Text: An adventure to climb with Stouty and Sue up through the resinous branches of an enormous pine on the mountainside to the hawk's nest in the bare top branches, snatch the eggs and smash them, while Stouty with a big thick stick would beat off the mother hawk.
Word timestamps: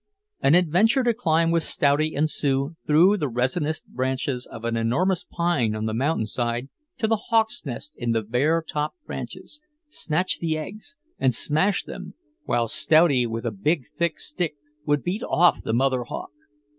An 0.39 0.55
adventure 0.55 1.03
to 1.03 1.13
climb 1.13 1.51
with 1.51 1.61
Stouty 1.61 2.15
and 2.15 2.27
Sue 2.27 2.69
up 2.69 2.71
through 2.87 3.17
the 3.17 3.29
resinous 3.29 3.81
branches 3.81 4.47
of 4.47 4.65
an 4.65 4.75
enormous 4.75 5.23
pine 5.25 5.75
on 5.75 5.85
the 5.85 5.93
mountainside 5.93 6.69
to 6.97 7.05
the 7.05 7.25
hawk's 7.29 7.63
nest 7.67 7.93
in 7.95 8.09
the 8.11 8.23
bare 8.23 8.63
top 8.67 8.95
branches, 9.05 9.61
snatch 9.89 10.39
the 10.39 10.57
eggs 10.57 10.97
and 11.19 11.35
smash 11.35 11.83
them, 11.83 12.15
while 12.45 12.67
Stouty 12.67 13.27
with 13.27 13.45
a 13.45 13.51
big 13.51 13.85
thick 13.95 14.19
stick 14.19 14.55
would 14.87 15.03
beat 15.03 15.21
off 15.21 15.61
the 15.61 15.71
mother 15.71 16.01
hawk. 16.03 16.31